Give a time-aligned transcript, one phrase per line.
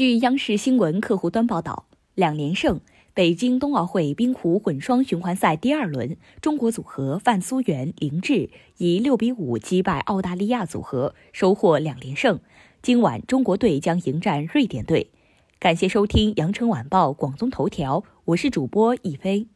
[0.00, 1.84] 据央视新闻客户端报道，
[2.14, 2.80] 两连胜。
[3.12, 12.40] 北京冬奥会冰壶混双循环赛第二轮，中国组合范苏元、林志以六比五击败澳大利亚组合，收获两连胜。
[12.80, 15.10] 今晚中国队将迎战瑞典队。
[15.58, 19.48] 感谢收听羊城晚报广东头条，我是主播一飞。